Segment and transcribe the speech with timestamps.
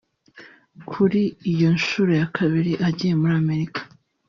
[0.89, 1.21] Kuri
[1.51, 3.79] iyo nshuro ya kabiri agiye muri Amerika